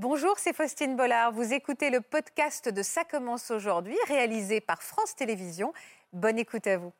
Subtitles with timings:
[0.00, 1.32] Bonjour, c'est Faustine Bollard.
[1.32, 5.72] Vous écoutez le podcast de Ça commence aujourd'hui, réalisé par France Télévisions.
[6.12, 6.92] Bonne écoute à vous.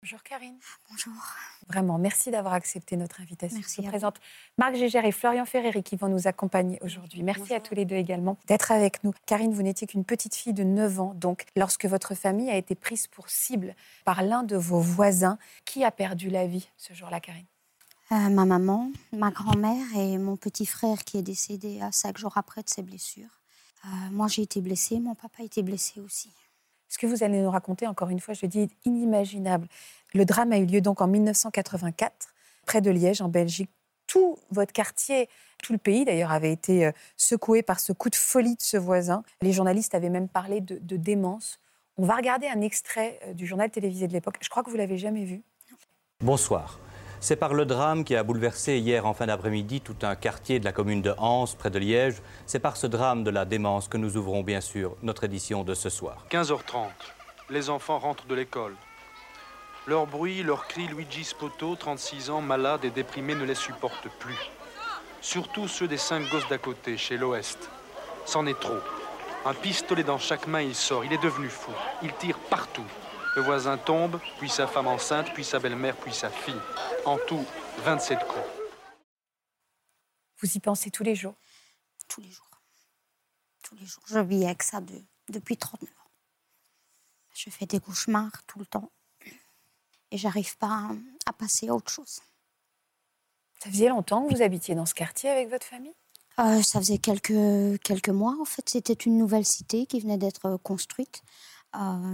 [0.00, 0.58] Bonjour Karine.
[0.88, 1.12] Bonjour.
[1.68, 3.58] Vraiment, merci d'avoir accepté notre invitation.
[3.58, 4.20] Merci Je à vous présente
[4.56, 7.22] Marc Gégère et Florian Ferreri qui vont nous accompagner aujourd'hui.
[7.22, 9.12] Merci à tous les deux également d'être avec nous.
[9.26, 12.74] Karine, vous n'étiez qu'une petite fille de 9 ans, donc lorsque votre famille a été
[12.74, 13.76] prise pour cible
[14.06, 15.36] par l'un de vos voisins,
[15.66, 17.44] qui a perdu la vie ce jour-là, Karine?
[18.14, 22.36] Euh, ma maman, ma grand-mère et mon petit frère qui est décédé à cinq jours
[22.36, 23.40] après de ses blessures.
[23.84, 26.30] Euh, moi, j'ai été blessée, mon papa a été blessé aussi.
[26.88, 29.66] Ce que vous allez nous raconter, encore une fois, je dis, est inimaginable.
[30.12, 32.28] Le drame a eu lieu donc en 1984,
[32.66, 33.70] près de Liège, en Belgique.
[34.06, 35.28] Tout votre quartier,
[35.60, 38.76] tout le pays d'ailleurs, avait été euh, secoué par ce coup de folie de ce
[38.76, 39.24] voisin.
[39.42, 41.58] Les journalistes avaient même parlé de, de démence.
[41.96, 44.36] On va regarder un extrait euh, du journal télévisé de l'époque.
[44.40, 45.42] Je crois que vous l'avez jamais vu.
[46.20, 46.78] Bonsoir.
[47.24, 50.64] C'est par le drame qui a bouleversé hier en fin d'après-midi tout un quartier de
[50.66, 52.20] la commune de Anse, près de Liège.
[52.44, 55.72] C'est par ce drame de la démence que nous ouvrons bien sûr notre édition de
[55.72, 56.18] ce soir.
[56.30, 56.88] 15h30.
[57.48, 58.74] Les enfants rentrent de l'école.
[59.86, 64.50] Leur bruit, leurs cris, Luigi Spoto, 36 ans, malade et déprimé, ne les supporte plus.
[65.22, 67.70] Surtout ceux des cinq gosses d'à côté, chez l'Ouest.
[68.26, 68.80] C'en est trop.
[69.46, 71.06] Un pistolet dans chaque main, il sort.
[71.06, 71.72] Il est devenu fou.
[72.02, 72.84] Il tire partout.
[73.36, 76.60] Le voisin tombe, puis sa femme enceinte, puis sa belle-mère, puis sa fille.
[77.04, 77.44] En tout,
[77.78, 78.44] 27 coups.
[80.40, 81.34] Vous y pensez tous les jours?
[82.08, 82.46] Tous les jours.
[83.62, 84.02] Tous les jours.
[84.06, 86.10] Je vis avec ça de- depuis 39 ans.
[87.34, 88.90] Je fais des cauchemars tout le temps.
[90.10, 90.90] Et j'arrive pas à,
[91.26, 92.20] à passer à autre chose.
[93.60, 95.94] Ça faisait longtemps que vous habitiez dans ce quartier avec votre famille?
[96.38, 98.36] Euh, ça faisait quelques, quelques mois.
[98.40, 101.28] En fait, c'était une nouvelle cité qui venait d'être construite, euh,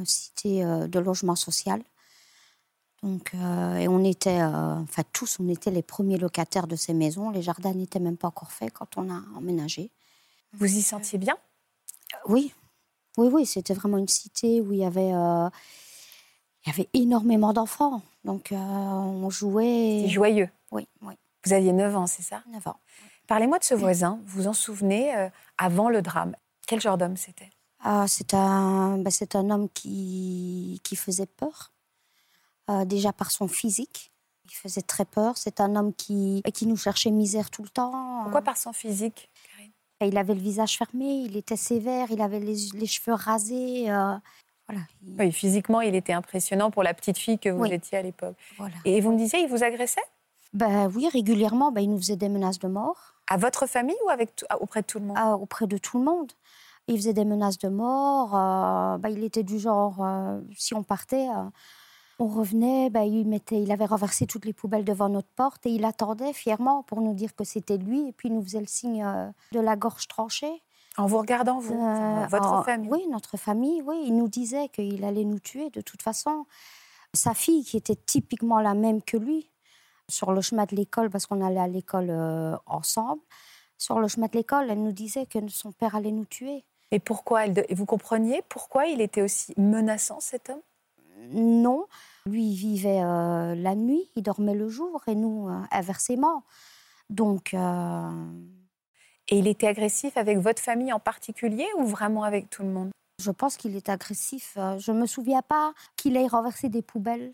[0.04, 1.82] cité euh, de logement social.
[3.02, 6.92] Donc, euh, et on était, euh, enfin tous, on était les premiers locataires de ces
[6.92, 7.30] maisons.
[7.30, 9.90] Les jardins n'étaient même pas encore faits quand on a emménagé.
[10.52, 11.36] Vous y sentiez bien?
[12.14, 12.52] Euh, Oui,
[13.16, 15.48] oui, oui, c'était vraiment une cité où il y avait, euh,
[16.64, 18.02] il y avait énormément d'enfants.
[18.24, 20.02] Donc, euh, on jouait.
[20.04, 20.50] C'est joyeux.
[20.70, 21.14] Oui, oui,
[21.46, 22.42] Vous aviez 9 ans, c'est ça?
[22.50, 22.76] 9 ans.
[23.26, 24.20] Parlez-moi de ce voisin.
[24.26, 26.36] Vous vous en souvenez euh, avant le drame?
[26.66, 27.48] Quel genre d'homme c'était?
[27.82, 31.72] Ah, c'est un, ben, c'est un homme qui, qui faisait peur,
[32.70, 34.12] euh, déjà par son physique.
[34.44, 35.38] Il faisait très peur.
[35.38, 38.20] C'est un homme qui, qui nous cherchait misère tout le temps.
[38.24, 39.70] Pourquoi par son physique, Karine?
[40.02, 43.90] Il avait le visage fermé, il était sévère, il avait les, les cheveux rasés.
[43.90, 44.16] euh,
[44.68, 44.82] voilà.
[45.18, 47.72] Oui, physiquement, il était impressionnant pour la petite fille que vous Oui.
[47.72, 48.36] étiez à l'époque.
[48.56, 48.74] voilà.
[48.84, 50.00] Et vous me disiez, il vous agressait?
[50.52, 54.10] Ben oui, régulièrement, ben, il nous faisait des menaces de mort À votre famille ou
[54.10, 55.18] avec auprès de tout le monde?
[55.18, 56.32] Euh, auprès de tout le monde.
[56.88, 58.34] Il faisait des menaces de mort.
[58.34, 61.44] euh, ben, il était du genre, euh, si on partait, euh,
[62.18, 65.70] on revenait, ben, il, mettait, il avait renversé toutes les poubelles devant notre porte et
[65.70, 68.08] il attendait fièrement pour nous dire que c'était lui.
[68.08, 69.04] Et puis il nous faisait le signe
[69.52, 70.62] de la gorge tranchée.
[70.96, 71.78] En vous regardant, vous
[72.28, 74.02] Votre famille Oui, notre famille, oui.
[74.06, 76.44] Il nous disait qu'il allait nous tuer de toute façon.
[77.14, 79.50] Sa fille, qui était typiquement la même que lui,
[80.08, 82.10] sur le chemin de l'école, parce qu'on allait à l'école
[82.66, 83.22] ensemble,
[83.78, 86.64] sur le chemin de l'école, elle nous disait que son père allait nous tuer.
[86.90, 90.60] Et pourquoi elle de- et Vous compreniez pourquoi il était aussi menaçant, cet homme?
[91.32, 91.86] Non,
[92.26, 96.42] lui, il vivait euh, la nuit, il dormait le jour, et nous, euh, inversement.
[97.08, 98.32] Donc, euh,
[99.28, 102.90] Et il était agressif avec votre famille en particulier ou vraiment avec tout le monde?
[103.22, 104.56] Je pense qu'il est agressif.
[104.78, 107.32] Je ne me souviens pas qu'il ait renversé des poubelles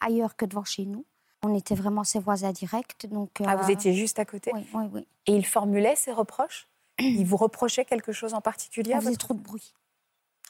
[0.00, 1.06] ailleurs que devant chez nous.
[1.42, 3.06] On était vraiment ses voisins directs.
[3.06, 4.50] Donc, Ah, vous étiez juste à côté?
[4.52, 5.06] Oui, oui, oui.
[5.26, 6.68] Et il formulait ses reproches?
[6.98, 9.72] Il vous reprochait quelque chose en particulier On faisait votre trop de bruit.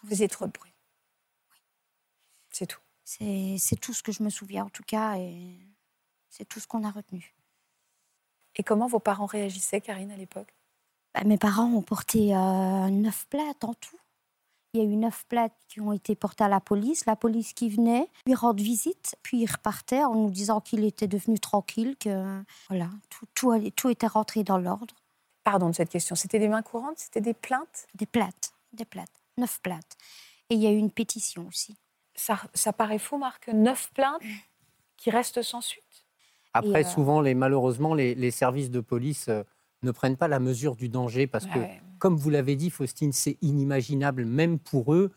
[0.02, 0.72] Vous faisiez trop de bruit.
[2.50, 2.80] C'est tout.
[3.04, 5.58] C'est tout ce que je me souviens, en tout cas, et
[6.28, 7.34] c'est tout ce qu'on a retenu.
[8.56, 10.54] Et comment vos parents réagissaient, Karine, à l'époque?
[11.14, 13.96] Bah, mes parents ont porté euh, neuf plaintes en tout.
[14.74, 17.06] Il y a eu neuf plaintes qui ont été portées à la police.
[17.06, 21.08] La police qui venait lui rendre visite, puis il repartait en nous disant qu'il était
[21.08, 24.94] devenu tranquille, que voilà, tout, tout, allait- tout était rentré dans l'ordre.
[25.50, 26.14] Pardon de cette question.
[26.14, 26.98] C'était des mains courantes?
[26.98, 27.86] C'était des plaintes?
[27.94, 29.08] Des plaintes, des plaintes,
[29.38, 29.96] neuf plaintes.
[30.50, 31.74] Et il y a eu une pétition aussi.
[32.14, 34.20] ça, ça paraît fou, Marc, neuf plaintes
[34.98, 36.04] qui restent sans suite?
[36.52, 39.42] Après, euh, souvent, les, malheureusement, les, les services de police euh,
[39.82, 41.80] ne prennent pas la mesure du danger parce que, Ouais.
[41.98, 45.12] comme vous l'avez dit, Faustine, c'est inimaginable, même pour eux.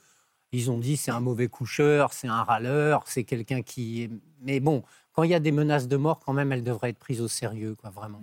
[0.54, 4.10] Ils ont dit c'est un mauvais coucheur, c'est un râleur, c'est quelqu'un qui.
[4.40, 7.00] Mais bon, quand il y a des menaces de mort, quand même, elles devraient être
[7.00, 8.22] prises au sérieux, quoi, vraiment.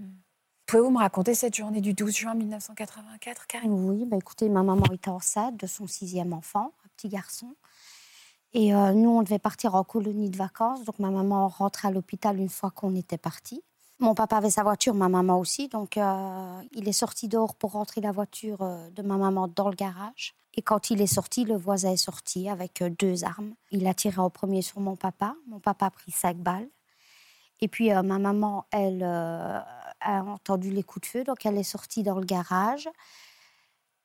[0.68, 3.72] Pouvez-vous me raconter cette journée du 12 juin 1984, Karine?
[3.72, 7.54] Oui, bah écoutez, ma maman était enceinte de son sixième enfant, un petit garçon.
[8.52, 10.84] Et euh, nous, on devait partir en colonie de vacances.
[10.84, 13.62] Donc ma maman rentre à l'hôpital une fois qu'on était parti.
[13.98, 15.68] Mon papa avait sa voiture, ma maman aussi.
[15.68, 19.70] Donc, euh, il est sorti dehors pour rentrer la voiture euh, de ma maman dans
[19.70, 20.34] le garage.
[20.52, 23.54] Et quand il est sorti, le voisin est sorti avec deux armes.
[23.70, 25.34] Il a tiré en premier sur mon papa.
[25.46, 26.68] Mon papa a pris cinq balles.
[27.62, 29.02] Et puis, ma maman, elle
[30.00, 31.24] a entendu les coups de feu.
[31.24, 32.88] Donc, elle est sortie dans le garage.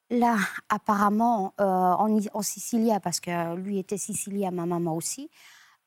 [0.10, 0.38] Là,
[0.70, 5.30] apparemment, en, en Sicilie, parce que lui était sicilien, ma maman aussi,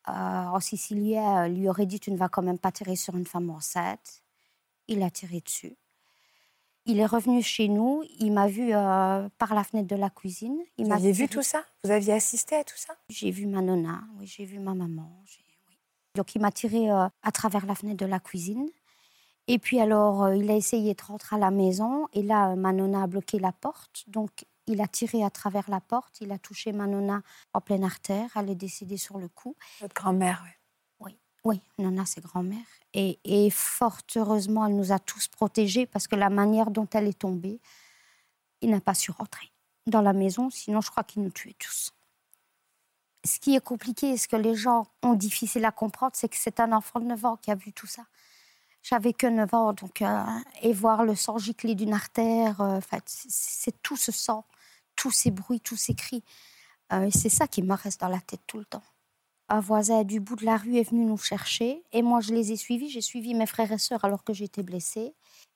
[0.08, 3.26] euh, en Sicilien lui aurait dit Tu ne vas quand même pas tirer sur une
[3.26, 4.22] femme enceinte.
[4.88, 5.76] Il a tiré dessus.
[6.84, 8.04] Il est revenu chez nous.
[8.20, 10.58] Il m'a vu euh, par la fenêtre de la cuisine.
[10.78, 11.64] Il Vous aviez vu tout ça?
[11.82, 12.94] Vous aviez assisté à tout ça?
[13.08, 15.24] J'ai vu ma nonna, oui, j'ai vu ma maman.
[16.14, 18.68] Donc il m'a tiré euh, à travers la fenêtre de la cuisine.
[19.48, 22.08] Et puis alors, il a essayé de rentrer à la maison.
[22.12, 24.04] Et là, ma nonna a bloqué la porte.
[24.08, 27.22] Donc il a tiré à travers la porte, il a touché ma nonna
[27.54, 29.56] en pleine artère, elle est décédée sur le coup.
[29.80, 30.50] Votre grand-mère, oui.
[30.98, 32.64] Oui, oui, nonna, c'est grand-mère.
[32.92, 37.06] Et, et, fort heureusement, elle nous a tous protégés parce que la manière dont elle
[37.06, 37.60] est tombée,
[38.60, 39.52] il n'a pas su rentrer
[39.86, 41.92] dans la maison, sinon je crois qu'il nous tuait tous.
[43.24, 46.36] Ce qui est compliqué et ce que les gens ont difficile à comprendre, c'est que
[46.36, 48.04] c'est un enfant de 9 ans qui a vu tout ça.
[48.88, 50.22] J'avais que 9 ans, donc, euh,
[50.62, 54.44] et voir le sang gicler d'une artère, euh, c'est tout ce sang
[54.96, 56.24] tous ces bruits, tous ces cris.
[56.92, 58.82] Euh, c'est ça qui me reste dans la tête tout le temps.
[59.48, 62.50] Un voisin du bout de la rue est venu nous chercher et moi je les
[62.50, 62.88] ai suivis.
[62.88, 65.14] J'ai suivi mes frères et sœurs alors que j'étais blessée.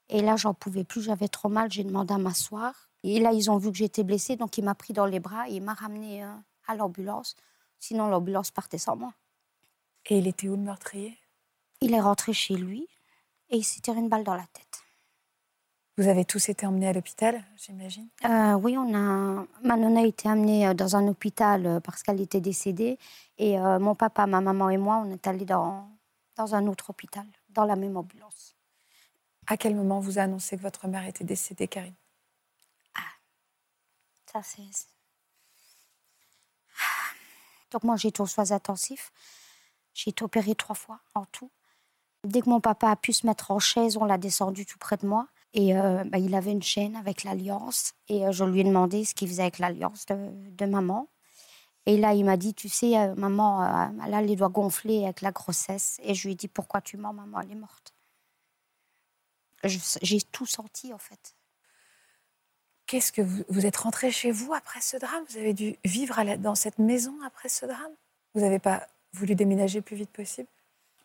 [0.08, 2.88] Et là, j'en pouvais plus, j'avais trop mal, j'ai demandé à m'asseoir.
[3.02, 5.48] Et là, ils ont vu que j'étais blessée, donc il m'a pris dans les bras
[5.48, 6.32] et il m'a ramené euh,
[6.66, 7.36] à l'ambulance.
[7.78, 9.14] Sinon, l'ambulance partait sans moi.
[10.06, 11.16] Et il était où le meurtrier?
[11.80, 12.88] Il est rentré chez lui
[13.50, 14.82] et il s'est tiré une balle dans la tête.
[15.98, 18.08] Vous avez tous été emmenés à l'hôpital, j'imagine?
[18.24, 19.44] Euh, Oui, on a...
[19.62, 22.98] Manon a été amenée euh, dans un hôpital euh, parce qu'elle était décédée.
[23.36, 25.90] Et mon papa, ma maman et moi, on est allés dans,
[26.36, 28.54] dans un autre hôpital, dans la même ambulance.
[29.46, 31.94] À quel moment vous a annoncé que votre mère était décédée, Karine?
[32.94, 33.00] Ah,
[34.30, 34.62] ça c'est...
[37.70, 39.10] Donc moi, j'ai été aux soins intensifs.
[39.94, 41.50] J'ai été opérée trois fois en tout.
[42.24, 44.96] Dès que mon papa a pu se mettre en chaise, on l'a descendu tout près
[44.96, 45.26] de moi.
[45.52, 47.94] Et euh, bah, il avait une chaîne avec l'alliance.
[48.08, 51.08] Et euh, je lui ai demandé ce qu'il faisait avec l'alliance de, maman.
[51.86, 55.32] Et là, il m'a dit, tu sais, euh, maman, là, les doigts gonflés avec la
[55.32, 55.98] grossesse.
[56.02, 57.94] Et je lui ai dit, pourquoi tu mens, maman, elle est morte.
[59.64, 61.34] J'ai tout senti, en fait.
[62.86, 65.22] Qu'est-ce que vous, êtes rentré chez vous après ce drame?
[65.28, 67.92] Vous avez dû vivre dans cette maison après ce drame?
[68.34, 70.48] Vous n'avez pas voulu déménager le plus vite possible?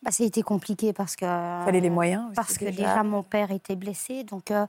[0.06, 1.24] Bah, ça a été compliqué parce que.
[1.24, 2.32] Fallait les moyens.
[2.36, 3.02] parce que déjà.
[3.02, 4.64] mon père était blessé, donc euh,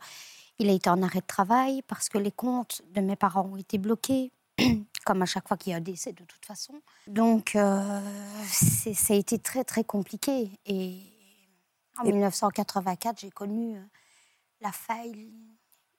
[0.58, 3.56] il a été en arrêt de travail, parce que les comptes de mes parents ont
[3.56, 4.32] été bloqués,
[5.06, 6.82] comme à chaque fois qu'il y a un décès de toute façon.
[7.06, 8.02] Donc euh,
[8.48, 10.50] ça a été très très compliqué.
[10.66, 11.04] Et
[12.00, 13.82] en 1984, j'ai connu euh,
[14.62, 15.32] la faille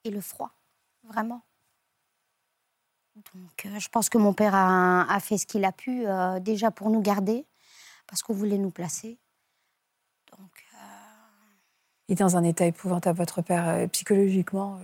[0.03, 0.51] et le froid,
[1.03, 1.43] vraiment.
[3.15, 6.05] Donc je pense que mon père a, a fait ce qu'il a pu
[6.41, 7.45] déjà pour nous garder
[8.05, 9.17] parce qu'on voulait nous placer.
[12.09, 14.79] Euh, est dans un état épouvantable, votre père, euh, psychologiquement.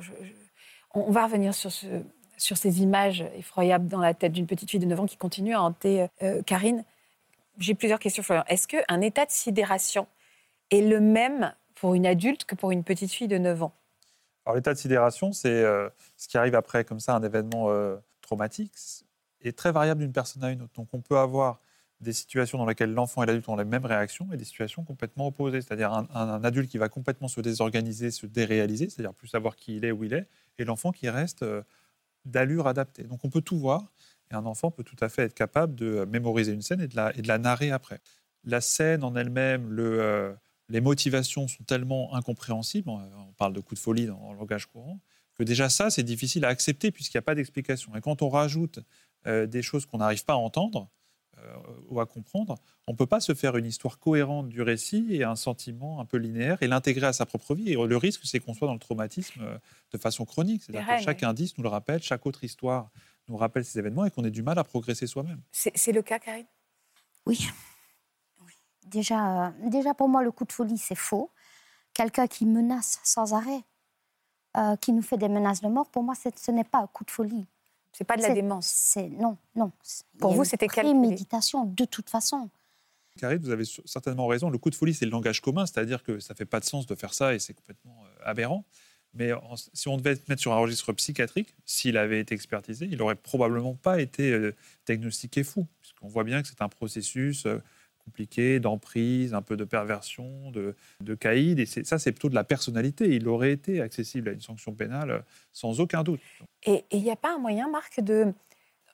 [0.94, 1.88] On va revenir sur, ce,
[2.38, 5.54] sur ces images effroyables dans la tête d'une petite fille de 9 ans qui continue
[5.54, 6.84] à hanter euh, Karine.
[7.58, 8.44] J'ai plusieurs questions, Florian.
[8.48, 10.08] Est-ce qu'un état de sidération
[10.72, 13.74] est le même pour une adulte que pour une petite fille de 9 ans?
[14.46, 15.64] Alors, l'état de sidération, c'est
[16.18, 17.70] ce qui arrive après, comme ça, un événement
[18.22, 18.74] traumatique,
[19.42, 20.74] est très variable d'une personne à une autre.
[20.76, 21.60] Donc, on peut avoir
[22.02, 25.28] des situations dans lesquelles l'enfant et l'adulte ont les mêmes réactions et des situations complètement
[25.28, 25.62] opposées.
[25.62, 29.86] C'est-à-dire un, adulte qui va complètement se désorganiser, se déréaliser, c'est-à-dire plus savoir qui il
[29.86, 31.64] est, où il est, et l'enfant qui reste euh,
[32.26, 33.04] d'allure adaptée.
[33.04, 33.94] Donc on peut tout voir,
[34.32, 36.96] et un enfant peut tout à fait être capable de mémoriser une scène et de
[36.96, 38.02] la, de la narrer après.
[38.44, 40.34] La scène en elle-même, le, euh,
[40.70, 45.00] les motivations sont tellement incompréhensibles, on parle de coup de folie dans, le langage courant,
[45.36, 47.96] que déjà ça, c'est difficile à accepter puisqu'il n'y a pas d'explication.
[47.96, 48.80] Et quand on rajoute
[49.28, 50.88] euh, des choses qu'on n'arrive pas à entendre, euh,
[51.90, 52.56] ou à comprendre,
[52.88, 56.06] on ne peut pas se faire une histoire cohérente du récit et un sentiment un
[56.06, 57.72] peu linéaire et l'intégrer à sa propre vie.
[57.72, 59.58] Et le risque, c'est qu'on soit dans le traumatisme euh,
[59.92, 60.64] de façon chronique.
[60.64, 62.90] C'est-à-dire que chaque indice nous le rappelle, chaque autre histoire
[63.28, 65.42] nous rappelle ces événements et qu'on ait du mal à progresser soi-même.
[65.52, 66.46] C'est le cas, Karine?
[67.26, 67.48] Oui.
[68.86, 71.32] Déjà, euh, déjà, pour moi, le coup de folie, c'est faux.
[71.94, 73.64] Quelqu'un qui menace sans arrêt,
[74.80, 77.12] qui nous fait des menaces de mort, pour moi, ce n'est pas un coup de
[77.12, 77.46] folie.
[77.98, 78.68] C'est pas de la démence.
[78.68, 79.72] C'est non, non.
[80.20, 82.50] Pour vous, c'était quelle méditation de toute façon.
[83.18, 84.50] Karine, vous avez certainement raison.
[84.50, 86.88] Le coup de folie, c'est le langage commun, c'est-à-dire que ça fait pas de sens
[86.88, 88.66] de faire ça et c'est complètement euh, aberrant.
[89.14, 89.32] Mais
[89.72, 93.76] si on devait mettre sur un registre psychiatrique, s'il avait été expertisé, il n'aurait probablement
[93.76, 94.54] pas été euh,
[94.86, 97.62] diagnostiqué fou, puisqu'on voit bien que c'est un processus euh,
[98.06, 101.60] compliqué, d'emprise, un peu de perversion, de, de caïd.
[101.60, 103.10] Et ça, c'est plutôt de la personnalité.
[103.16, 105.20] Il aurait été accessible à une sanction pénale euh,
[105.52, 106.22] sans aucun doute.
[106.64, 108.34] Et il n'y a pas un moyen, Marc, de,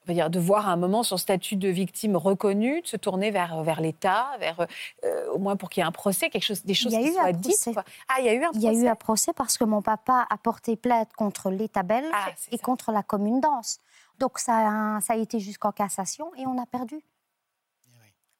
[0.07, 3.63] dire, de voir à un moment son statut de victime reconnu, de se tourner vers,
[3.63, 4.65] vers l'État, vers,
[5.03, 7.33] euh, au moins pour qu'il y ait un procès, quelque chose, des choses qui soient
[7.33, 7.69] dites.
[8.07, 8.59] Ah, il y a eu un procès.
[8.59, 11.83] Il y a eu un procès parce que mon papa a porté plainte contre l'État
[11.83, 13.79] belge ah, et contre la commune d'Anse.
[14.19, 17.01] Donc ça, ça a été jusqu'en cassation et on a perdu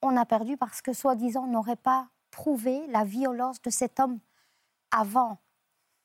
[0.02, 4.20] on a perdu parce que, soi-disant, on n'aurait pas prouvé la violence de cet homme
[4.92, 5.40] avant.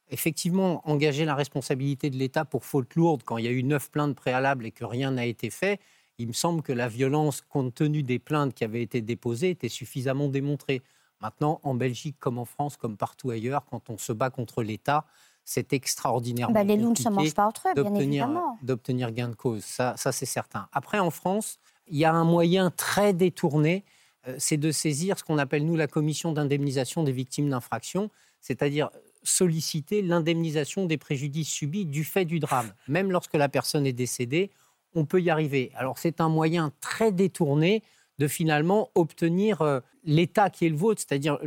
[0.09, 3.91] Effectivement, engager la responsabilité de l'État pour faute lourde quand il y a eu neuf
[3.91, 5.81] plaintes préalables et que rien n'a été fait,
[6.19, 9.69] il me semble que la violence, compte tenu des plaintes qui avaient été déposées, était
[9.69, 10.83] suffisamment démontrée.
[11.21, 15.07] Maintenant, en Belgique comme en France, comme partout ailleurs, quand on se bat contre l'État,
[15.45, 18.59] c'est extraordinairement bah, les loups ne se mangent pas entre eux, bien évidemment.
[18.63, 20.69] D'obtenir gain de cause, ça, ça c'est certain.
[20.73, 23.85] Après, en France, il y a un moyen très détourné,
[24.29, 28.91] euh, c'est de saisir ce qu'on appelle, nous, la commission d'indemnisation des victimes d'infraction, c'est-à-dire
[29.23, 32.73] solliciter l'indemnisation des préjudices subis du fait du drame.
[32.89, 34.51] Même lorsque la personne est décédée,
[34.95, 35.73] on peut y arriver.
[35.75, 37.83] Alors c'est un moyen très détourné
[38.19, 41.39] de finalement obtenir euh, l'état qui est le vôtre, c'est-à-dire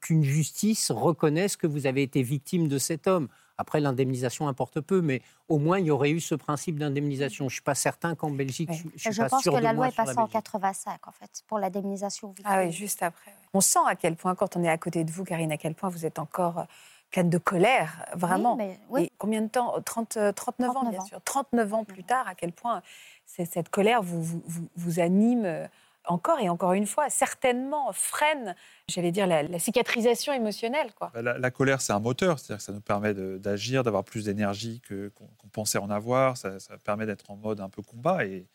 [0.00, 3.28] qu'une justice reconnaisse que vous avez été victime de cet homme.
[3.56, 7.44] Après, l'indemnisation importe peu, mais au moins, il y aurait eu ce principe d'indemnisation.
[7.44, 10.18] Je ne suis pas certain qu'en Belgique, je, je, pense que la loi est passée
[10.18, 12.34] en 85, en fait, pour l'indemnisation.
[12.44, 13.32] Ah oui, juste après.
[13.52, 15.74] On sent à quel point, quand on est à côté de vous, Karine, à quel
[15.74, 16.64] point vous êtes encore euh,
[17.10, 18.58] pleine de colère, vraiment.
[18.90, 21.20] Oui, combien de temps 30, 39, euh, ans, bien sûr.
[21.24, 22.82] 39 ans plus tard, à quel point
[23.26, 25.66] cette colère vous, vous, vous anime euh,
[26.06, 28.54] encore et encore une fois, certainement freine,
[28.88, 30.88] j'allais dire, la, cicatrisation émotionnelle.
[31.00, 34.80] Bah, la, colère, c'est un moteur, c'est-à-dire que ça nous permet d'agir, d'avoir plus d'énergie
[34.88, 38.46] qu'on pensait en avoir, ça, permet d'être en mode un peu combat et,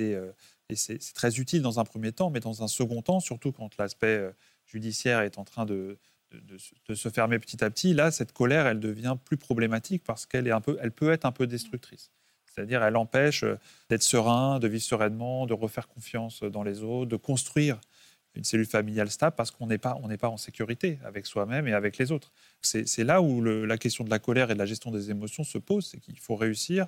[0.00, 0.32] euh,
[0.74, 4.16] c'est très utile dans un premier temps, mais dans un second temps, surtout quand l'aspect
[4.16, 4.32] euh,
[4.66, 5.98] judiciaire est en train de,
[6.32, 10.52] de, se fermer petit à petit, là, cette colère, elle devient plus problématique parce qu'elle
[10.80, 12.10] elle peut être un peu destructrice.
[12.58, 13.56] C'est-à-dire, elle empêche euh,
[13.88, 17.80] d'être serein, de vivre sereinement, de refaire confiance dans les autres, de construire
[18.34, 21.72] une cellule familiale stable parce qu'on n'est pas, on pas en sécurité avec soi-même et
[21.72, 22.32] avec les autres.
[22.60, 25.58] C'est là où la question de la colère et de la gestion des émotions se
[25.58, 26.86] pose, c'est qu'il faut réussir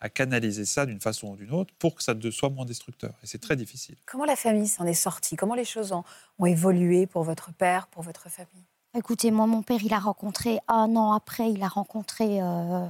[0.00, 3.14] à canaliser ça d'une façon ou d'une autre pour que ça soit moins destructeur.
[3.22, 3.96] Et c'est très difficile.
[4.06, 5.36] Comment la famille s'en est sortie?
[5.36, 6.04] Comment les choses ont,
[6.44, 8.66] évolué pour votre père, pour votre famille?
[8.96, 12.86] Écoutez, moi, mon père, il a rencontré, un an après, il a rencontré euh,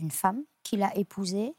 [0.00, 1.54] une femme qu'il a épousée.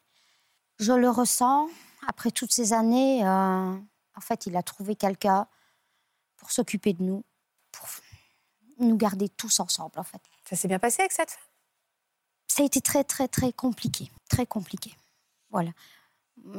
[0.79, 1.69] Je le ressens,
[2.05, 3.73] après toutes ces années, euh,
[4.15, 5.47] en fait, il a trouvé quelqu'un
[6.35, 7.23] pour s'occuper de nous,
[7.71, 7.87] pour
[8.79, 10.21] nous garder tous ensemble, en fait.
[10.49, 11.41] Ça s'est bien passé avec cette femme?
[12.47, 14.93] Ça a été très, très, très compliqué, très compliqué.
[15.49, 15.71] Voilà.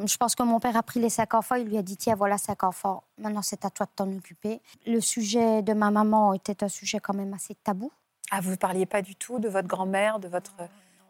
[0.07, 2.15] Je pense que mon père a pris les cinq enfants, il lui a dit tiens,
[2.15, 4.61] voilà cinq enfants, maintenant c'est à toi de t'en occuper.
[4.87, 7.93] Le sujet de ma maman était un sujet quand même assez tabou.
[8.31, 10.55] Ah, vous ne parliez pas du tout de votre grand-mère, de votre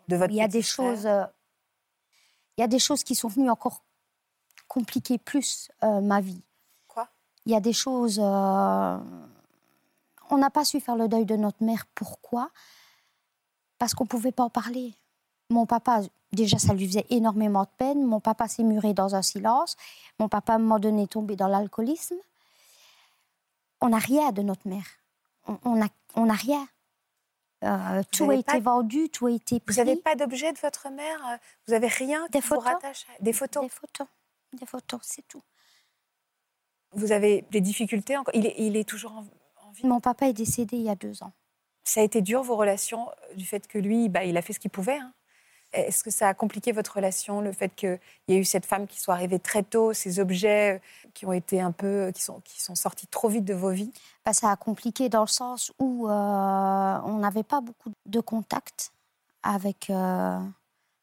[0.08, 1.24] il y a des choses, euh,
[2.56, 3.82] il y a des choses qui sont venues encore
[4.68, 6.42] compliquer plus euh, ma vie.
[6.88, 7.08] Quoi?
[7.44, 8.20] Il y a des choses.
[8.22, 8.98] Euh,
[10.30, 11.86] on n'a pas su faire le deuil de notre mère.
[11.94, 12.50] Pourquoi?
[13.78, 14.94] Parce qu'on pouvait pas en parler.
[15.50, 16.00] Mon papa,
[16.32, 18.04] déjà, ça lui faisait énormément de peine.
[18.04, 19.76] Mon papa s'est muré dans un silence.
[20.18, 22.16] Mon papa, à un moment donné, est tombé dans l'alcoolisme.
[23.80, 24.86] On n'a rien de notre mère.
[25.64, 26.66] On n'a on a rien.
[27.64, 29.74] Euh, tout a été vendu, tout a été pris.
[29.74, 31.36] Vous n'avez pas d'objet de votre mère euh,
[31.66, 32.64] Vous n'avez rien Des photos.
[33.20, 34.06] Des photos Des photos.
[34.52, 35.42] Des photos, c'est tout.
[36.92, 39.86] Vous avez des difficultés encore il est, il est toujours en, vie?
[39.86, 41.32] Mon papa est décédé il y a deux ans.
[41.84, 44.60] Ça a été dur, vos relations, du fait que lui, bah, il a fait ce
[44.60, 45.12] qu'il pouvait hein
[45.72, 48.86] est-ce que ça a compliqué votre relation, le fait qu'il y ait eu cette femme
[48.86, 52.40] qui soit arrivée très tôt, ces objets euh, qui ont été un peu, qui sont,
[52.40, 53.92] qui sont sortis trop vite de vos vies?
[54.24, 58.92] Bah, Ça a compliqué dans le sens où euh, on n'avait pas beaucoup de contact
[59.42, 60.40] avec, euh,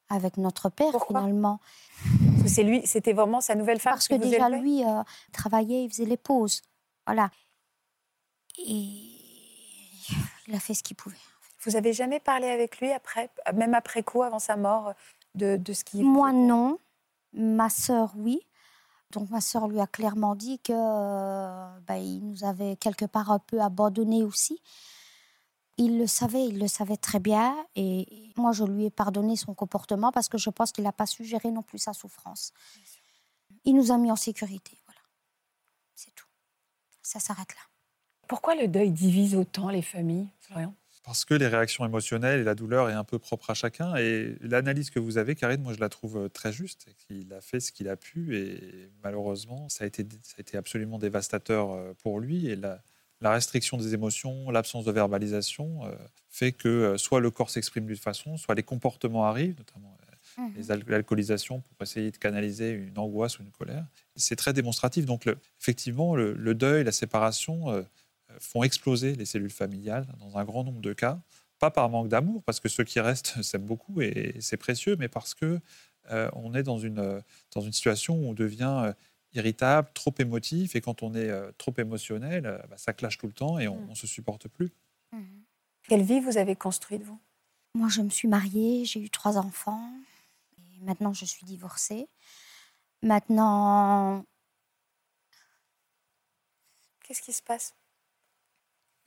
[0.10, 1.60] avec notre père finalement.
[2.48, 3.94] c'est lui, c'était vraiment sa nouvelle femme.
[3.94, 4.84] Parce que déjà lui
[5.32, 6.62] travaillait, il faisait les pauses,
[7.06, 7.30] voilà.
[8.60, 9.14] Et
[10.48, 11.18] il a fait ce qu'il pouvait.
[11.66, 14.94] Vous avez jamais parlé avec lui après, même après coup, avant sa mort,
[15.36, 16.04] de, de ce qui.
[16.04, 16.80] Moi non,
[17.34, 18.42] ma sœur oui.
[19.12, 23.40] Donc ma sœur lui a clairement dit que bah, il nous avait quelque part un
[23.40, 24.60] peu abandonnés aussi.
[25.78, 27.56] Il le savait, il le savait très bien.
[27.76, 31.06] Et moi, je lui ai pardonné son comportement parce que je pense qu'il n'a pas
[31.06, 32.54] su gérer non plus sa souffrance.
[33.66, 34.78] Il nous a mis en sécurité.
[34.86, 35.02] Voilà.
[35.96, 36.28] C'est tout.
[37.02, 37.62] Ça s'arrête là.
[38.28, 40.74] Pourquoi le deuil divise autant les familles, Florian?
[41.04, 43.96] Parce que les réactions émotionnelles et la douleur est un peu propre à chacun.
[43.98, 46.88] Et l'analyse que vous avez, Karine, moi je la trouve euh, très juste.
[47.10, 50.58] Il a fait ce qu'il a pu et malheureusement, ça a été, ça a été
[50.58, 52.48] absolument dévastateur euh, pour lui.
[52.48, 52.82] Et la,
[53.20, 55.92] la restriction des émotions, l'absence de verbalisation euh,
[56.30, 59.98] fait que soit le corps s'exprime d'une façon, soit les comportements arrivent, notamment
[60.38, 60.80] mmh.
[60.88, 63.86] l'alcoolisation pour essayer de canaliser une angoisse ou une colère.
[64.16, 65.06] C'est très démonstratif.
[65.06, 67.86] Donc le, effectivement, le, le, deuil, la séparation
[68.40, 71.20] font exploser les cellules familiales dans un grand nombre de cas,
[71.60, 75.08] pas par manque d'amour, parce que ceux qui restent s'aiment beaucoup et c'est précieux, mais
[75.08, 75.60] parce que
[76.12, 77.24] euh, on est dans une,
[77.54, 78.94] dans une situation où on devient euh,
[79.34, 83.34] irritable, trop émotif, et quand on est euh, trop émotionnel, bah, ça clash tout le
[83.34, 83.96] temps et on ne mm.
[83.96, 84.72] se supporte plus.
[85.12, 85.22] Mm.
[85.88, 87.20] Quelle vie vous avez construite, vous?
[87.76, 89.90] Moi, je me suis mariée, j'ai eu trois enfants,
[90.58, 92.08] et maintenant je suis divorcée.
[93.02, 94.26] Maintenant...
[97.04, 97.74] Qu'est-ce qui se passe?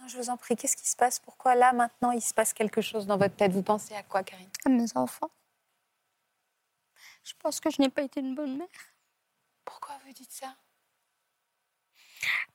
[0.07, 1.19] Je vous en prie, qu'est-ce qui se passe?
[1.19, 3.53] Pourquoi là, maintenant, il se passe quelque chose dans votre tête?
[3.53, 4.49] Vous pensez à quoi, Karine?
[4.65, 5.31] À mes enfants.
[7.25, 8.69] Je pense que je n'ai pas été une bonne mère.
[9.65, 10.55] Pourquoi vous dites ça?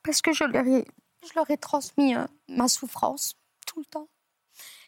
[0.02, 0.86] Parce que je leur ai,
[1.22, 3.34] je leur ai transmis euh, ma souffrance
[3.66, 4.08] tout le temps.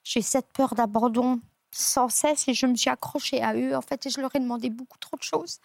[0.02, 4.06] J'ai cette peur d'abandon sans cesse et je me suis accrochée à eux, en fait,
[4.06, 5.60] et je leur ai demandé beaucoup trop de choses.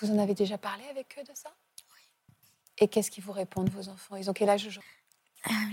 [0.00, 1.54] Vous en avez déjà parlé avec eux de ça?
[1.94, 2.00] Oui.
[2.78, 4.16] Et qu'est-ce qu'ils vous répondent, vos enfants?
[4.16, 5.01] Ils ont quel âge aujourd'hui?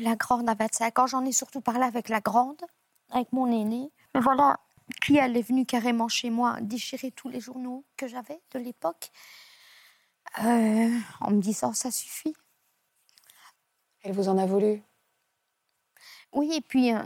[0.02, 1.08] La grande a 25 ans.
[1.08, 2.62] J'en ai surtout parlé avec la grande,
[3.12, 3.92] avec mon aîné.
[4.14, 4.60] Mais voilà,
[5.02, 9.12] qui elle est venue carrément chez moi déchirer tous les journaux que j'avais de l'époque
[10.40, 12.36] euh, en me disant ça suffit.
[14.02, 14.82] Elle vous en a voulu?
[16.32, 17.04] Oui, et puis euh,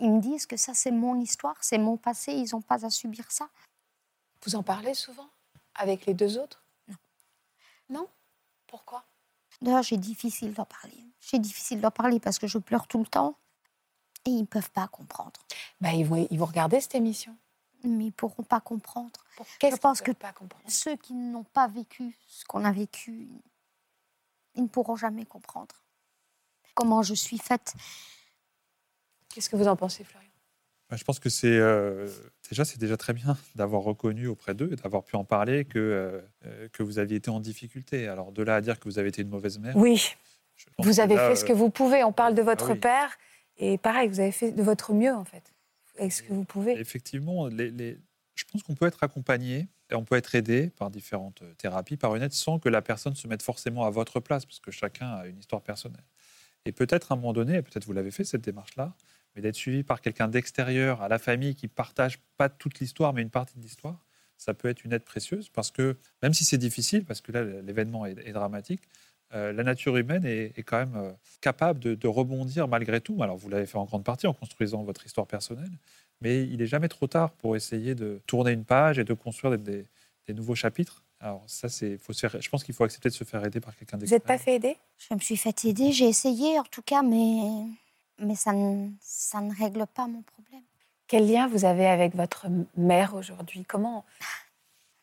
[0.00, 2.90] ils me disent que ça c'est mon histoire, c'est mon passé, ils n'ont pas à
[2.90, 3.48] subir ça.
[4.44, 5.28] Vous en parlez souvent
[5.74, 6.64] avec les deux autres?
[6.88, 6.96] Non.
[7.90, 8.08] Non?
[8.66, 9.04] Pourquoi?
[9.62, 11.04] D'ailleurs, j'ai difficile d'en parler.
[11.20, 13.36] J'ai difficile d'en parler parce que je pleure tout le temps
[14.24, 15.40] et ils ne peuvent pas comprendre.
[15.80, 17.36] Bah, ils, vont, ils vont regarder cette émission.
[17.84, 19.20] Mais ils ne pourront pas comprendre.
[19.62, 20.32] je pense que pas
[20.66, 23.28] ceux qui n'ont pas vécu ce qu'on a vécu,
[24.54, 25.74] ils ne pourront jamais comprendre
[26.74, 27.74] comment je suis faite.
[29.28, 30.30] Qu'est-ce que vous en pensez, Florian?
[30.92, 32.08] Je pense que c'est euh,
[32.48, 35.78] déjà, c'est déjà très bien d'avoir reconnu auprès d'eux et d'avoir pu en parler que,
[35.78, 38.06] euh, euh, que vous aviez été en difficulté.
[38.06, 39.76] Alors de là à dire que vous avez été une mauvaise mère.
[39.76, 40.14] Oui.
[40.78, 42.02] Vous avez fait ce que vous pouvez.
[42.02, 43.18] On parle de votre ah père
[43.58, 45.52] et pareil, vous avez fait de votre mieux en fait.
[45.98, 47.98] Est-ce que vous pouvez Effectivement, les,
[48.34, 52.14] je pense qu'on peut être accompagné et on peut être aidé par différentes thérapies, par
[52.16, 55.08] une aide, sans que la personne se mette forcément à votre place, parce que chacun
[55.08, 56.04] a une histoire personnelle.
[56.64, 58.94] Et peut-être à un moment donné, peut-être vous l'avez fait cette démarche-là,
[59.36, 63.22] mais d'être suivi par quelqu'un d'extérieur à la famille qui partage pas toute l'histoire, mais
[63.22, 64.02] une partie de l'histoire,
[64.38, 67.44] ça peut être une aide précieuse parce que même si c'est difficile, parce que là
[67.44, 68.82] l'événement est, dramatique,
[69.34, 73.22] euh, la nature humaine est, quand même euh, capable de, rebondir malgré tout.
[73.22, 75.72] Alors vous l'avez fait en grande partie en construisant votre histoire personnelle,
[76.20, 79.58] mais il n'est jamais trop tard pour essayer de tourner une page et de construire
[79.58, 79.86] des,
[80.28, 81.02] nouveaux chapitres.
[81.20, 83.60] Alors ça, c'est, faut se faire, je pense qu'il faut accepter de se faire aider
[83.60, 84.22] par quelqu'un d'extérieur.
[84.26, 84.76] Vous n'êtes pas fait aider?
[85.08, 87.64] Je me suis fait aider, j'ai essayé en tout cas, mais
[88.18, 90.62] mais ça ne, ça ne règle pas mon problème.
[91.06, 93.64] Quel lien vous avez avec votre mère aujourd'hui?
[93.64, 94.04] Comment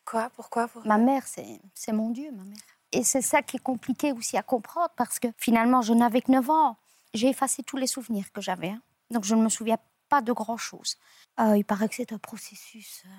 [0.06, 0.82] Quoi Pourquoi vous...
[0.86, 2.58] Ma mère, c'est mon Dieu, ma mère.
[2.92, 6.32] Et c'est ça qui est compliqué aussi à comprendre parce que finalement, je n'avais que
[6.32, 6.78] 9 ans.
[7.14, 8.70] J'ai effacé tous les souvenirs que j'avais.
[8.70, 8.82] Hein.
[9.12, 9.78] Donc je ne me souviens
[10.10, 10.98] pas de grand-chose.
[11.40, 13.04] Euh, il paraît que c'est un processus.
[13.06, 13.10] Euh.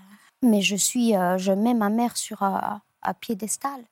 [0.42, 2.82] Mais je suis, euh, je mets ma mère sur un
[3.20, 3.82] piédestal.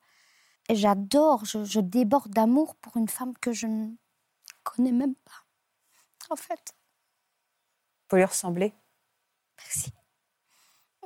[0.69, 3.89] Et j'adore, je, je déborde d'amour pour une femme que je ne
[4.63, 5.42] connais même pas
[6.33, 6.75] en fait.
[8.09, 8.73] Faut lui ressembler.
[9.57, 9.93] Merci.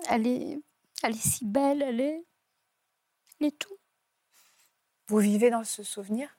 [0.10, 0.60] Elle est,
[1.04, 2.26] elle est si belle, elle est,
[3.40, 3.78] elle est tout.
[5.08, 6.38] Vous vivez dans ce souvenir?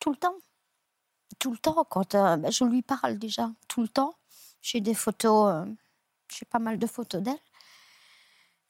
[0.00, 0.36] Tout le temps.
[1.38, 4.14] Tout le temps, quand euh, ben, je lui parle déjà, tout le temps.
[4.60, 5.72] J'ai des photos, euh,
[6.28, 7.38] j'ai pas mal de photos d'elle.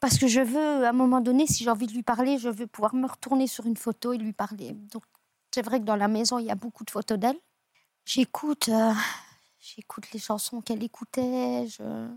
[0.01, 2.49] Parce que je veux, à un moment donné, si j'ai envie de lui parler, je
[2.49, 4.73] veux pouvoir me retourner sur une photo et lui parler.
[4.73, 5.05] Donc,
[5.55, 7.39] c'est vrai que dans la maison, il y a beaucoup de photos d'elle.
[8.05, 8.93] J'écoute, euh,
[9.63, 11.69] J'écoute les chansons qu'elle écoutait.
[11.69, 12.09] Je...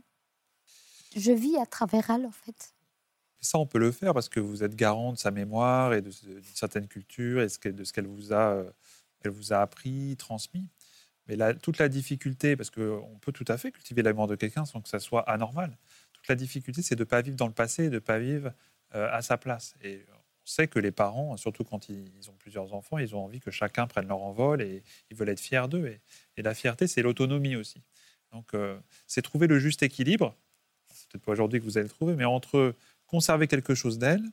[1.15, 2.73] je vis à travers elle, en fait.
[3.39, 6.41] Ça, on peut le faire parce que vous êtes garant de sa mémoire et d'une
[6.55, 8.71] certaine culture et de ce qu'elle vous, a, euh,
[9.25, 10.67] vous a appris, transmis.
[11.27, 14.65] Mais toute la difficulté, parce qu'on peut tout à fait cultiver la mémoire de quelqu'un
[14.65, 15.77] sans que ça soit anormal,
[16.13, 18.53] toute la difficulté, c'est de ne pas vivre dans le passé, de ne pas vivre
[18.95, 19.75] euh, à sa place.
[19.84, 20.14] Et on
[20.45, 23.88] sait que les parents, surtout quand ils, ont plusieurs enfants, ils ont envie que chacun
[23.88, 25.97] prenne leur envol et ils veulent être fiers d'eux.
[26.38, 27.81] Et, la fierté, c'est l'autonomie aussi.
[28.31, 30.36] Donc, euh, c'est trouver le juste équilibre.
[30.93, 32.75] C'est peut-être pas aujourd'hui que vous allez le trouver, mais entre
[33.08, 34.23] conserver quelque chose d'elle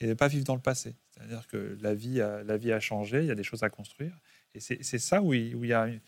[0.00, 0.94] et ne pas vivre dans le passé.
[1.10, 3.70] C'est-à-dire que la vie, a, la vie a changé, il y a des choses à
[3.70, 4.16] construire.
[4.54, 6.00] Et c'est ça où il, y a une,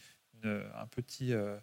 [0.43, 1.57] une- un petit euh,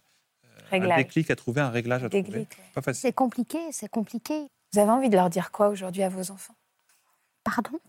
[0.67, 0.97] un Réglage.
[0.97, 2.23] déclic à trouver, un réglage à trouver.
[2.23, 2.63] Déclic, ouais.
[2.73, 3.01] Pas facile.
[3.01, 4.47] C'est compliqué, c'est compliqué.
[4.73, 6.55] Vous avez envie de leur dire quoi aujourd'hui à vos enfants?
[7.47, 7.79] Pardon?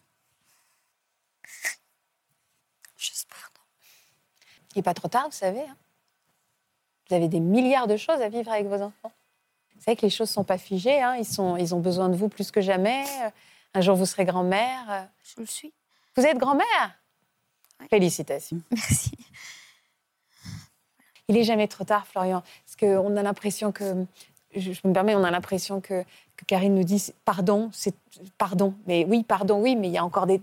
[2.97, 3.61] Juste pardon.
[4.75, 5.63] Il n'est pas trop tard, vous savez.
[5.63, 5.77] hein.
[7.09, 9.13] Vous avez des milliards de choses à vivre avec vos enfants.
[9.75, 11.03] Vous savez que les choses ne sont pas figées.
[11.03, 11.17] hein.
[11.17, 13.05] Ils, sont, ils ont besoin de vous plus que jamais.
[13.75, 15.09] Un jour, vous serez grand-mère.
[15.25, 15.73] Je le suis.
[16.17, 16.97] Vous êtes grand-mère?
[17.91, 18.61] Félicitations.
[18.71, 19.11] Merci.
[21.27, 22.43] Il est jamais trop tard, Florian.
[22.65, 24.07] Parce qu'on a l'impression que,
[24.55, 26.05] je me permets, on a l'impression que,
[26.39, 27.95] que Karine nous dit pardon, c'est
[28.39, 28.73] pardon.
[28.87, 30.41] Mais oui, pardon, oui, mais il y a encore des.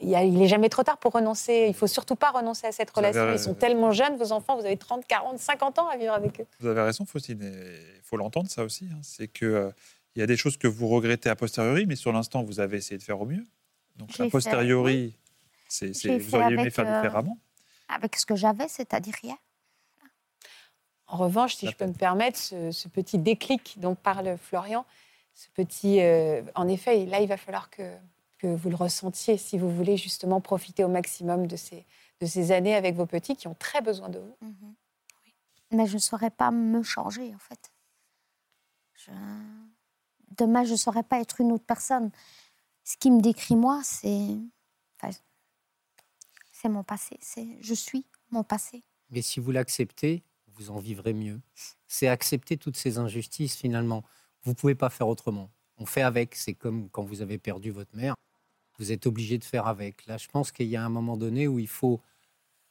[0.00, 1.66] Il, y a- il est jamais trop tard pour renoncer.
[1.68, 3.32] Il faut surtout pas renoncer à cette avez relation.
[3.34, 4.56] Ils sont tellement jeunes, vos enfants.
[4.56, 6.46] Vous avez 30, 40, 50 ans à vivre avec eux.
[6.60, 7.42] Vous avez raison, Faustine.
[7.42, 8.86] Il faut l'entendre, ça aussi.
[8.92, 8.98] hein.
[9.02, 9.70] C'est que euh,
[10.14, 12.76] il y a des choses que vous regrettez a posteriori, mais sur l'instant, vous avez
[12.76, 13.44] essayé de faire au mieux.
[13.96, 15.16] Donc, a fait, posteriori,
[15.68, 17.36] c'est- vous fait auriez aimé faire euh, différemment.
[17.88, 19.36] Avec ce que j'avais, c'est-à-dire rien.
[21.08, 24.86] En revanche, si je peux me permettre, ce, ce petit déclic dont parle Florian,
[25.34, 26.00] ce petit.
[26.00, 27.96] euh, en effet, là, il va falloir que,
[28.38, 31.86] que vous le ressentiez si vous voulez justement profiter au maximum de ces,
[32.20, 34.36] de ces années avec vos petits qui ont très besoin de vous.
[34.40, 34.74] Mhm.
[35.24, 35.34] Oui.
[35.70, 37.70] Mais je ne saurais pas me changer, en fait.
[38.94, 39.10] Je-
[40.38, 42.10] Demain, je ne saurais pas être une autre personne.
[42.84, 44.28] Ce qui me décrit moi, c'est.
[44.96, 45.10] enfin,
[46.52, 47.18] c'est mon passé.
[47.20, 48.82] C'est je suis mon passé.
[49.10, 51.40] Mais si vous l'acceptez, vous en vivrez mieux.
[51.86, 54.04] C'est accepter toutes ces injustices finalement.
[54.44, 55.50] Vous pouvez pas faire autrement.
[55.78, 56.34] On fait avec.
[56.34, 58.14] C'est comme quand vous avez perdu votre mère.
[58.78, 60.06] Vous êtes obligé de faire avec.
[60.06, 62.00] Là, je pense qu'il y a un moment donné où il faut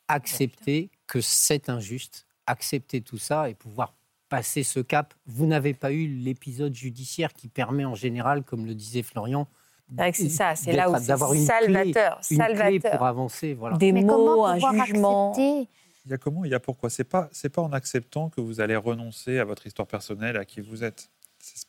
[0.08, 3.94] accepter que c'est injuste, accepter tout ça et pouvoir
[4.30, 5.14] passer ce cap.
[5.26, 9.48] Vous n'avez pas eu l'épisode judiciaire qui permet en général, comme le disait Florian,
[9.90, 12.38] C'est vrai que c'est ça, c'est là où d'être- c'est d'avoir une clé, salvateur, une
[12.56, 13.54] clé pour avancer.
[13.54, 13.78] Voilà.
[13.78, 15.32] Des Mais mots, comment un jugement.
[15.32, 15.70] accepter
[16.06, 16.90] Il y a comment, il y a pourquoi?
[16.90, 20.46] C'est pas, c'est pas en acceptant que vous allez renoncer à votre histoire personnelle, à
[20.46, 21.10] qui vous êtes.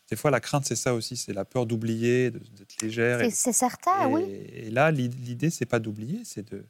[0.09, 3.21] Des fois, la crainte, c'est ça aussi, c'est la peur d'oublier, d'être légère.
[3.21, 4.23] C'est Et, c'est certain, et- oui.
[4.25, 6.67] et là, l'i- l'idée, c'est pas d'oublier, c'est de,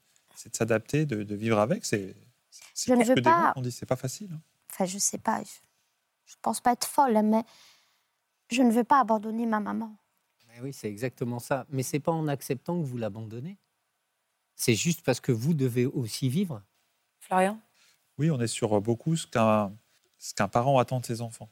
[0.52, 1.84] s'adapter, de, de vivre avec.
[1.84, 2.14] C'est,
[2.76, 4.30] Je ne veux que des pas- mots qu'on dit, c'est pas facile.
[4.32, 4.40] hein.
[4.70, 5.42] Enfin, je sais pas.
[6.24, 7.42] Je ne pense pas être folle, mais
[8.50, 9.94] je ne veux pas abandonner ma maman.
[10.48, 11.66] Mais oui, c'est exactement ça.
[11.70, 13.58] Mais c'est pas en acceptant que vous l'abandonnez.
[14.54, 16.62] C'est juste parce que vous devez aussi vivre.
[17.20, 17.58] Florian?
[18.18, 19.72] Oui, on est sur beaucoup ce qu'un
[20.18, 21.48] ce qu'un parent attend de ses enfants.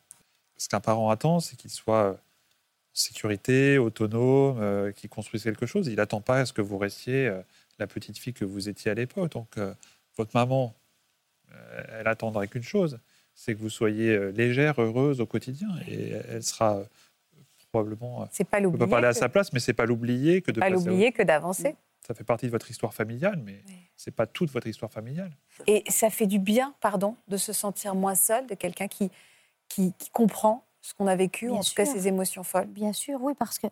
[0.60, 2.16] Ce qu'un parent attend, c'est qu'il soit euh, en
[2.92, 5.86] sécurité, autonome, euh, qu'il construise quelque chose.
[5.86, 7.40] Il n'attend pas à ce que vous restiez euh,
[7.78, 9.32] la petite fille que vous étiez à l'époque.
[9.32, 9.72] Donc, euh,
[10.18, 10.74] votre maman,
[11.98, 12.98] elle attendrait qu'une chose,
[13.34, 15.68] c'est que vous soyez légère, heureuse au quotidien.
[15.88, 16.82] Et elle sera
[17.72, 18.28] probablement...
[18.30, 18.78] C'est pas l'oublier.
[18.86, 21.10] pas parler à que- sa place, mais c'est pas l'oublier que de pas au- l'oublier
[21.12, 21.74] que d'avancer.
[22.06, 23.74] Ça fait partie de votre histoire familiale, mais Oui.
[23.96, 25.30] c'est pas toute votre histoire familiale.
[25.66, 29.10] Et ça fait du bien, pardon, de se sentir moins seul, de quelqu'un qui,
[29.70, 32.66] qui, qui comprend ce qu'on a vécu, Bien en tout cas ses émotions folles.
[32.66, 33.68] Bien sûr, oui, parce que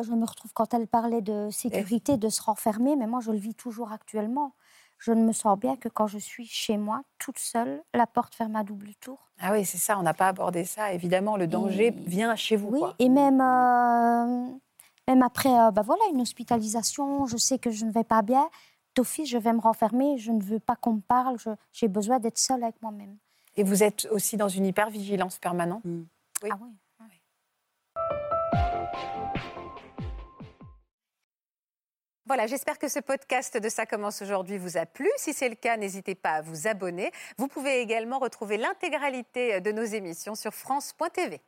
[0.00, 3.38] je me retrouve quand elle parlait de sécurité, de se renfermer, mais moi je le
[3.38, 4.54] vis toujours actuellement.
[4.98, 8.34] Je ne me sens bien que quand je suis chez moi, toute seule, la porte
[8.34, 9.30] ferme à double tour.
[9.40, 10.92] Ah oui, c'est ça, on n'a pas abordé ça.
[10.92, 12.68] Évidemment, le danger Et- vient chez vous.
[12.70, 12.94] Oui, quoi.
[12.98, 14.48] et même, euh,
[15.06, 18.48] même après euh, bah voilà, une hospitalisation, je sais que je ne vais pas bien.
[18.96, 21.36] D'office, je vais me renfermer, je ne veux pas qu'on me parle,
[21.72, 23.16] j'ai besoin d'être seule avec moi-même.
[23.58, 25.82] Et vous êtes aussi dans une hypervigilance permanente.
[25.84, 26.50] Oui.
[26.52, 26.68] Ah oui.
[32.24, 35.08] Voilà, j'espère que ce podcast de Ça commence aujourd'hui vous a plu.
[35.16, 37.10] Si c'est le cas, n'hésitez pas à vous abonner.
[37.36, 41.40] Vous pouvez également retrouver l'intégralité de nos émissions sur France.tv.